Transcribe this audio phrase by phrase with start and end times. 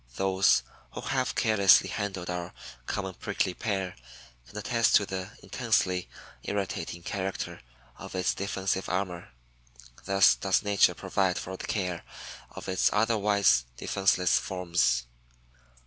[0.15, 0.63] Those
[0.93, 2.53] who have carelessly handled our
[2.87, 3.95] common Prickly Pear
[4.47, 6.09] can attest to the intensely
[6.41, 7.61] irritating character
[7.99, 9.29] of its defensive armor.
[10.05, 12.03] Thus does nature provide for the care
[12.49, 15.05] of its otherwise defenseless forms.